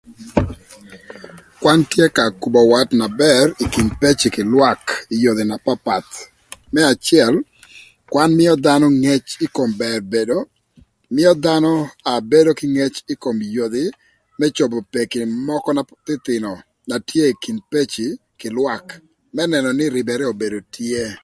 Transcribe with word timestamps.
Kwan 1.61 1.79
tye 1.91 2.05
ka 2.15 2.23
kubo 2.41 2.61
wat 2.71 2.89
na 2.99 3.07
bër 3.21 3.45
ï 3.63 3.65
kin 3.73 3.87
peci 4.01 4.27
kï 4.35 4.43
lwak 4.53 4.83
ï 5.15 5.15
yodhi 5.23 5.43
na 5.47 5.57
papath. 5.65 6.11
Më 6.73 6.81
acël 6.91 7.33
kwan 8.11 8.29
mïö 8.37 8.53
dhanö 8.65 8.87
ngec 9.03 9.25
ï 9.45 9.47
kom 9.57 9.69
bër 9.81 9.99
bedo, 10.13 10.37
mïö 11.15 11.31
dhanö 11.45 11.71
bedo 12.31 12.51
kï 12.59 12.67
ngec 12.75 12.93
ï 13.13 13.13
kom 13.23 13.37
yodhi 13.55 13.85
më 14.39 14.45
cobo 14.55 14.77
peki 14.93 15.17
mökö 15.47 15.69
na 15.75 15.83
thïthïnö 16.05 16.51
na 16.89 16.95
tye 17.09 17.23
ï 17.31 17.39
kin 17.43 17.57
peci 17.71 18.07
kï 18.39 18.47
lwak, 18.57 18.85
më 19.35 19.43
nënö 19.51 19.69
nï 19.77 19.85
rïbërë 19.95 20.25
obedo 20.33 20.59
tye 20.75 21.03